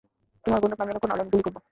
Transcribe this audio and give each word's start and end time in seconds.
তোমার 0.43 0.59
বন্দুক 0.61 0.79
নামিয়ে 0.79 0.95
রাখো 0.95 1.07
নাহলে 1.07 1.23
আমি 1.23 1.31
গুলি 1.33 1.43
করব। 1.45 1.57